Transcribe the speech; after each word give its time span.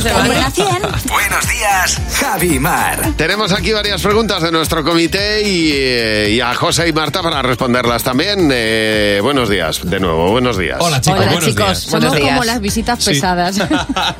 Buenos 1.10 1.46
días, 1.48 2.00
Javi 2.18 2.58
Mar. 2.58 3.12
Tenemos 3.18 3.52
aquí 3.52 3.70
varias 3.72 4.00
preguntas 4.00 4.42
de 4.42 4.50
nuestro 4.50 4.82
comité 4.82 5.42
y, 5.46 5.72
eh, 5.74 6.30
y 6.32 6.40
a 6.40 6.54
José 6.54 6.88
y 6.88 6.92
Marta 6.94 7.20
para 7.22 7.42
responderlas 7.42 8.02
también. 8.02 8.48
Eh, 8.50 9.18
buenos 9.22 9.50
días, 9.50 9.80
de 9.84 10.00
nuevo, 10.00 10.30
buenos 10.30 10.56
días. 10.56 10.78
Hola 10.80 11.02
chicos, 11.02 11.18
Hola 11.20 11.32
buenos 11.32 11.48
chicos, 11.50 11.66
días. 11.66 11.78
somos 11.80 11.90
Buenos 12.00 12.16
días. 12.16 12.28
como 12.30 12.44
las 12.44 12.60
visitas 12.62 13.04
pesadas. 13.04 13.58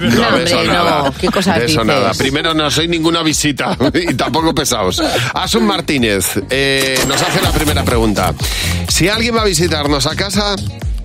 No, 0.01 0.09
No, 0.31 0.37
de 0.37 0.45
eso 0.45 0.59
hombre, 0.59 0.73
nada. 0.75 1.03
no. 1.05 1.13
¿Qué 1.13 1.29
cosas 1.29 1.57
De 1.59 1.65
eso 1.65 1.81
dices? 1.83 1.87
nada. 1.87 2.13
Primero, 2.15 2.53
no 2.53 2.71
soy 2.71 2.87
ninguna 2.89 3.23
visita 3.23 3.77
y 3.95 4.13
tampoco 4.15 4.55
pesados. 4.55 5.03
Asun 5.35 5.65
Martínez 5.67 6.27
eh, 6.51 6.99
nos 7.09 7.21
hace 7.23 7.41
la 7.41 7.53
primera 7.53 7.85
pregunta. 7.85 8.35
Si 8.89 9.09
alguien 9.09 9.35
va 9.37 9.43
a 9.43 9.45
visitarnos 9.45 10.07
a 10.07 10.15
casa, 10.15 10.57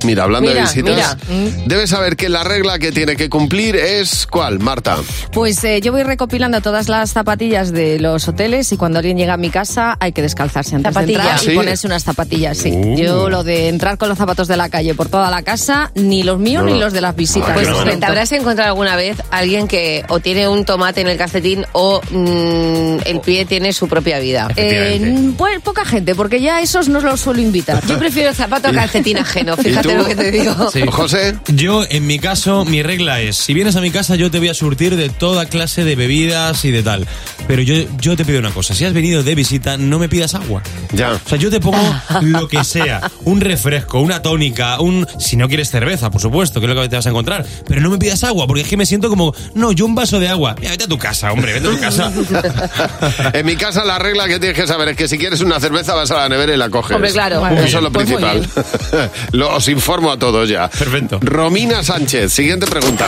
mira, 0.03 0.23
hablando 0.23 0.49
Mira, 0.49 0.61
de 0.61 0.67
visitas, 0.67 1.17
mira. 1.29 1.63
debe 1.65 1.87
saber 1.87 2.15
que 2.15 2.29
la 2.29 2.43
regla 2.43 2.79
que 2.79 2.91
tiene 2.91 3.15
que 3.15 3.29
cumplir 3.29 3.75
es 3.75 4.27
¿cuál, 4.27 4.59
Marta? 4.59 4.97
Pues 5.31 5.63
eh, 5.63 5.81
yo 5.81 5.91
voy 5.91 6.03
recopilando 6.03 6.61
todas 6.61 6.89
las 6.89 7.11
zapatillas 7.11 7.71
de 7.71 7.99
los 7.99 8.27
hoteles 8.27 8.71
y 8.71 8.77
cuando 8.77 8.99
alguien 8.99 9.17
llega 9.17 9.33
a 9.33 9.37
mi 9.37 9.49
casa 9.49 9.97
hay 9.99 10.11
que 10.11 10.21
descalzarse 10.21 10.75
antes 10.75 10.93
Zapatillas. 10.93 11.17
de 11.23 11.29
entrar 11.29 11.39
¿Sí? 11.39 11.51
y 11.51 11.55
ponerse 11.55 11.87
unas 11.87 12.03
zapatillas, 12.03 12.57
sí. 12.57 12.71
Uh. 12.71 12.95
Yo 12.97 13.29
lo 13.29 13.43
de 13.43 13.67
entrar 13.69 13.97
con 13.97 14.09
los 14.09 14.17
zapatos 14.17 14.47
de 14.47 14.57
la 14.57 14.69
calle 14.69 14.93
por 14.95 15.09
toda 15.09 15.29
la 15.31 15.41
casa, 15.43 15.91
ni 15.95 16.23
los 16.23 16.39
míos 16.39 16.63
No, 16.63 16.67
ni 16.69 16.73
no. 16.73 16.85
los 16.85 16.93
de 16.93 17.01
las 17.01 17.15
visitas. 17.15 17.49
Ay, 17.49 17.53
Pues 17.55 17.67
qué 17.67 17.73
bueno. 17.73 17.99
te 17.99 18.05
habrás 18.05 18.31
encontrado 18.31 18.69
alguna 18.69 18.95
vez 18.95 19.17
alguien 19.31 19.67
que 19.67 20.03
o 20.09 20.19
tiene 20.19 20.47
un 20.47 20.65
tomate 20.65 21.01
en 21.01 21.07
el 21.07 21.17
calcetín 21.17 21.65
o 21.73 22.01
mm, 22.11 22.97
el 23.05 23.19
pie 23.21 23.45
tiene 23.45 23.73
su 23.73 23.87
propia 23.87 24.19
vida. 24.19 24.47
Eh, 24.55 25.31
pues 25.37 25.59
poca 25.61 25.85
gente, 25.85 26.15
porque 26.15 26.41
ya 26.41 26.61
esos 26.61 26.89
no 26.89 26.99
los 27.01 27.19
suelo 27.21 27.41
invitar. 27.41 27.85
Yo 27.87 27.97
prefiero 27.97 28.29
el 28.29 28.35
zapato 28.35 28.67
al 28.69 28.75
calcetín 28.75 29.17
ajeno, 29.17 29.55
¿Y 29.59 29.63
fíjate 29.63 29.94
lo 29.97 30.05
que 30.05 30.15
te 30.15 30.31
digo. 30.31 30.53
Sí. 30.71 30.81
José. 30.91 31.35
Yo, 31.47 31.83
en 31.89 32.07
mi 32.07 32.19
caso, 32.19 32.65
mi 32.65 32.83
regla 32.83 33.21
es, 33.21 33.37
si 33.37 33.53
vienes 33.53 33.75
a 33.75 33.81
mi 33.81 33.91
casa, 33.91 34.15
yo 34.15 34.31
te 34.31 34.39
voy 34.39 34.49
a 34.49 34.53
surtir 34.53 34.95
de 34.95 35.09
toda 35.09 35.45
clase 35.45 35.83
de 35.83 35.95
bebidas 35.95 36.65
y 36.65 36.71
de 36.71 36.83
tal. 36.83 37.07
Pero 37.47 37.61
yo, 37.61 37.75
yo 38.01 38.15
te 38.17 38.25
pido 38.25 38.39
una 38.39 38.49
cosa, 38.51 38.73
si 38.73 38.85
has 38.85 38.93
venido 38.93 39.21
de 39.21 39.35
visita, 39.35 39.77
no 39.77 39.99
me 39.99 40.09
pidas 40.09 40.33
agua. 40.33 40.63
Ya. 40.93 41.11
O 41.11 41.29
sea, 41.29 41.37
yo 41.37 41.51
te 41.51 41.59
pongo 41.59 41.77
lo 42.21 42.47
que 42.47 42.63
sea, 42.63 43.11
un 43.23 43.39
refresco, 43.39 43.99
una 43.99 44.21
tónica, 44.23 44.79
un... 44.79 45.05
Si 45.19 45.35
no 45.37 45.47
quieres 45.47 45.69
cerveza, 45.69 46.09
por 46.09 46.19
supuesto, 46.21 46.59
que 46.59 46.65
es 46.65 46.73
lo 46.75 46.81
que 46.81 46.89
te 46.89 46.95
vas 46.95 47.05
a 47.05 47.09
encontrar. 47.09 47.45
Pero 47.67 47.81
no 47.81 47.91
me 47.91 47.97
pidas 47.99 48.23
agua, 48.23 48.47
porque 48.47 48.61
es 48.63 48.67
que 48.67 48.77
me 48.77 48.85
siento 48.87 49.09
como, 49.09 49.33
no, 49.53 49.71
yo 49.73 49.85
un 49.85 49.93
vaso 49.93 50.19
de 50.19 50.27
agua. 50.27 50.55
Mira, 50.59 50.71
vete 50.71 50.85
a 50.85 50.87
tu 50.87 50.97
casa, 50.97 51.31
hombre, 51.31 51.53
vete 51.53 51.67
a 51.67 51.71
tu 51.71 51.79
casa. 51.79 52.11
En 53.33 53.45
mi 53.45 53.55
casa 53.55 53.83
la 53.85 53.99
regla 53.99 54.27
que 54.27 54.39
tienes 54.39 54.57
que 54.57 54.65
saber 54.67 54.89
es 54.89 54.97
que 54.97 55.07
si 55.07 55.17
quieres 55.17 55.41
una 55.41 55.59
cerveza 55.59 55.93
vas 55.93 56.09
a 56.11 56.15
la 56.17 56.29
nevera 56.29 56.53
y 56.53 56.57
la 56.57 56.69
coges. 56.69 56.95
Hombre, 56.95 57.11
claro. 57.11 57.43
Muy 57.45 57.53
Eso 57.57 57.63
bien. 57.63 57.75
es 57.77 57.81
lo 57.83 57.91
Pues 57.91 58.05
principal. 58.07 58.49
Lo- 59.33 59.55
os 59.55 59.67
informo 59.67 60.11
a 60.11 60.17
todos 60.17 60.49
ya. 60.49 60.67
Perfecto. 60.69 61.19
Romina 61.21 61.83
Sánchez, 61.83 62.33
siguiente 62.33 62.65
pregunta. 62.65 63.07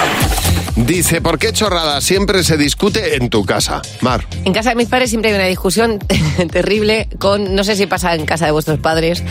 Dice, 0.76 1.22
¿por 1.22 1.40
qué 1.40 1.54
chorrada 1.54 2.02
siempre 2.02 2.44
se 2.44 2.56
discute 2.58 3.16
en 3.16 3.30
tu 3.30 3.44
casa? 3.46 3.82
Mar. 4.02 4.27
En 4.46 4.54
casa 4.54 4.70
de 4.70 4.76
mis 4.76 4.88
padres 4.88 5.10
siempre 5.10 5.32
hay 5.32 5.36
una 5.36 5.48
discusión 5.48 6.00
terrible 6.52 7.10
con, 7.20 7.54
no 7.56 7.64
sé 7.64 7.76
si 7.76 7.86
pasa 7.86 8.16
en 8.16 8.26
casa 8.26 8.46
de 8.46 8.52
vuestros 8.52 8.80
padres, 8.80 9.24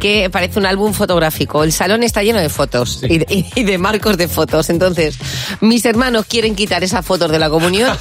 que 0.00 0.30
parece 0.30 0.58
un 0.58 0.66
álbum 0.66 0.92
fotográfico. 0.92 1.62
El 1.62 1.72
salón 1.72 2.02
está 2.02 2.22
lleno 2.22 2.40
de 2.40 2.48
fotos 2.48 3.00
y, 3.02 3.18
de, 3.18 3.46
y 3.54 3.64
de 3.64 3.78
marcos 3.78 4.16
de 4.16 4.28
fotos. 4.28 4.70
Entonces, 4.70 5.18
mis 5.60 5.84
hermanos 5.84 6.26
quieren 6.26 6.54
quitar 6.54 6.82
esas 6.82 7.04
fotos 7.04 7.30
de 7.30 7.38
la 7.38 7.50
comunión 7.50 7.96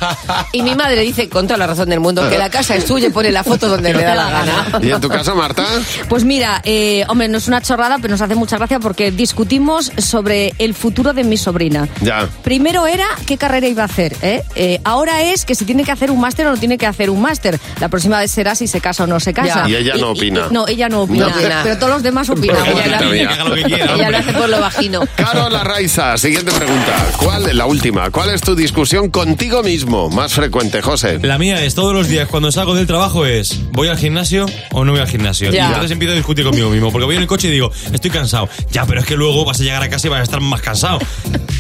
y 0.53 0.63
mi 0.63 0.75
madre 0.75 1.01
dice, 1.01 1.27
con 1.29 1.45
toda 1.47 1.57
la 1.57 1.67
razón 1.67 1.89
del 1.89 1.99
mundo, 1.99 2.29
que 2.29 2.37
la 2.37 2.49
casa 2.49 2.75
es 2.75 2.85
suya 2.85 3.07
y 3.07 3.11
pone 3.11 3.31
la 3.31 3.43
foto 3.43 3.67
donde 3.67 3.93
le 3.93 4.03
da 4.03 4.15
la 4.15 4.29
gana. 4.29 4.79
¿Y 4.81 4.91
en 4.91 5.01
tu 5.01 5.09
caso, 5.09 5.35
Marta? 5.35 5.65
Pues 6.07 6.23
mira, 6.23 6.61
eh, 6.63 7.03
hombre, 7.09 7.27
no 7.27 7.37
es 7.37 7.47
una 7.47 7.61
chorrada, 7.61 7.97
pero 8.01 8.11
nos 8.11 8.21
hace 8.21 8.35
mucha 8.35 8.57
gracia 8.57 8.79
porque 8.79 9.11
discutimos 9.11 9.91
sobre 9.97 10.53
el 10.57 10.73
futuro 10.73 11.13
de 11.13 11.23
mi 11.23 11.37
sobrina. 11.37 11.87
Ya. 12.01 12.29
Primero 12.43 12.87
era 12.87 13.07
qué 13.25 13.37
carrera 13.37 13.67
iba 13.67 13.83
a 13.83 13.85
hacer, 13.85 14.15
¿eh? 14.21 14.43
Eh, 14.55 14.79
ahora 14.83 15.21
es 15.21 15.45
que 15.45 15.55
si 15.55 15.65
tiene 15.65 15.83
que 15.83 15.91
hacer 15.91 16.11
un 16.11 16.19
máster 16.19 16.40
o 16.47 16.51
no 16.51 16.57
tiene 16.57 16.77
que 16.77 16.85
hacer 16.85 17.09
un 17.09 17.21
máster. 17.21 17.59
La 17.79 17.89
próxima 17.89 18.19
vez 18.19 18.31
será 18.31 18.55
si 18.55 18.67
se 18.67 18.81
casa 18.81 19.03
o 19.03 19.07
no 19.07 19.19
se 19.19 19.33
casa. 19.33 19.63
Ya. 19.67 19.69
Y 19.69 19.75
ella 19.75 19.95
no 19.99 20.11
opina. 20.11 20.47
no, 20.51 20.67
ella 20.67 20.89
no 20.89 21.01
opina, 21.01 21.27
No 21.27 21.35
opina. 21.35 21.59
pero 21.63 21.77
todos 21.77 21.93
los 21.93 22.03
demás 22.03 22.29
opinan. 22.29 22.57
Pobrecita 22.57 22.99
Ella 23.13 23.43
lo. 23.43 23.55
Que 23.55 23.63
quiera, 23.63 23.95
ella 23.95 24.09
lo 24.11 24.17
hace 24.17 24.33
por 24.33 24.49
lo 24.49 24.59
vagino. 24.59 25.01
Carola 25.15 25.63
Raiza, 25.63 26.17
siguiente 26.17 26.51
pregunta. 26.51 26.93
¿Cuál, 27.17 27.55
la 27.57 27.65
última, 27.65 28.09
cuál 28.11 28.29
es 28.31 28.41
tu 28.41 28.55
discusión 28.55 29.09
contigo 29.09 29.63
mismo 29.63 30.09
más 30.09 30.33
frecuente, 30.33 30.81
José? 30.81 31.19
La 31.21 31.37
mía 31.37 31.63
es 31.63 31.75
todos 31.75 31.93
los 31.93 32.07
días 32.07 32.27
cuando 32.27 32.51
salgo 32.51 32.75
del 32.75 32.87
trabajo 32.87 33.25
es 33.25 33.59
¿voy 33.71 33.87
al 33.87 33.97
gimnasio 33.97 34.45
o 34.71 34.85
no 34.85 34.91
voy 34.91 35.01
al 35.01 35.07
gimnasio? 35.07 35.51
Ya. 35.51 35.63
Y 35.63 35.67
entonces 35.67 35.91
empiezo 35.91 36.13
a 36.13 36.15
discutir 36.15 36.45
conmigo 36.45 36.69
mismo 36.69 36.91
porque 36.91 37.05
voy 37.05 37.15
en 37.15 37.21
el 37.21 37.27
coche 37.27 37.47
y 37.47 37.51
digo, 37.51 37.71
estoy 37.91 38.11
cansado. 38.11 38.49
Ya, 38.71 38.85
pero 38.85 38.99
es 39.01 39.05
que 39.05 39.15
luego 39.15 39.45
vas 39.45 39.59
a 39.59 39.63
llegar 39.63 39.83
a 39.83 39.89
casa 39.89 40.07
y 40.07 40.09
vas 40.09 40.19
a 40.21 40.23
estar 40.23 40.41
más 40.41 40.61
cansado. 40.61 40.99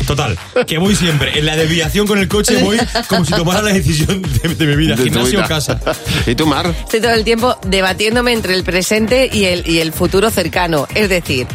Total, 0.07 0.37
que 0.67 0.77
voy 0.77 0.95
siempre 0.95 1.37
en 1.37 1.45
la 1.45 1.55
desviación 1.55 2.07
con 2.07 2.17
el 2.19 2.27
coche 2.27 2.61
voy 2.63 2.77
como 3.07 3.23
si 3.23 3.33
tomara 3.33 3.61
la 3.61 3.71
decisión 3.71 4.21
de, 4.21 4.55
de 4.55 4.65
mi 4.71 4.75
vida, 4.83 4.95
De 4.95 5.03
gimnasio 5.03 5.43
o 5.43 5.47
casa. 5.47 5.79
¿Y 6.25 6.35
tú, 6.35 6.45
Mar? 6.47 6.67
Estoy 6.67 7.01
todo 7.01 7.11
el 7.13 7.23
tiempo 7.23 7.57
debatiéndome 7.65 8.33
entre 8.33 8.53
el 8.55 8.63
presente 8.63 9.29
y 9.31 9.45
el, 9.45 9.67
y 9.67 9.79
el 9.79 9.91
futuro 9.93 10.29
cercano. 10.29 10.87
Es 10.95 11.09
decir, 11.09 11.47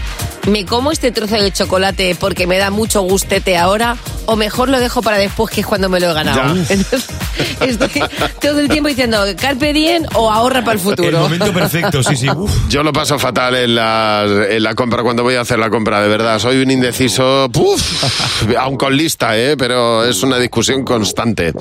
¿me 0.46 0.64
como 0.64 0.92
este 0.92 1.10
trozo 1.12 1.36
de 1.36 1.52
chocolate 1.52 2.16
porque 2.18 2.46
me 2.46 2.58
da 2.58 2.70
mucho 2.70 3.00
gustete 3.02 3.56
ahora? 3.56 3.96
¿O 4.28 4.34
mejor 4.34 4.68
lo 4.68 4.80
dejo 4.80 5.02
para 5.02 5.18
después, 5.18 5.54
que 5.54 5.60
es 5.60 5.66
cuando 5.66 5.88
me 5.88 6.00
lo 6.00 6.10
he 6.10 6.14
ganado? 6.14 6.50
Entonces, 6.68 7.06
estoy 7.60 8.02
todo 8.40 8.58
el 8.58 8.68
tiempo 8.68 8.88
diciendo, 8.88 9.24
¿carpe 9.40 9.72
diem 9.72 10.04
o 10.14 10.32
ahorra 10.32 10.62
para 10.62 10.72
el 10.72 10.78
El 10.78 10.84
futuro? 10.84 11.20
momento 11.20 11.52
perfecto, 11.52 12.02
sí, 12.02 12.16
sí. 12.16 12.28
Uf. 12.28 12.50
Yo 12.68 12.82
lo 12.82 12.92
paso 12.92 13.20
fatal 13.20 13.54
en 13.54 13.76
la, 13.76 14.26
en 14.50 14.62
la 14.64 14.74
compra 14.74 15.04
cuando 15.04 15.22
voy 15.22 15.36
a 15.36 15.42
hacer 15.42 15.60
la 15.60 15.70
compra, 15.70 16.02
de 16.02 16.08
verdad. 16.08 16.40
Soy 16.40 16.60
un 16.60 16.72
indeciso, 16.72 17.48
¡puf! 17.52 17.80
aun 18.58 18.76
con 18.76 18.96
lista, 18.96 19.36
¿eh? 19.38 19.56
pero 19.56 20.04
es 20.04 20.20
una 20.24 20.38
discusión 20.38 20.82
constante. 20.84 21.52